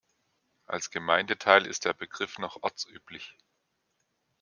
[0.65, 3.37] Als Gemeindeteil ist der Begriff noch ortsüblich.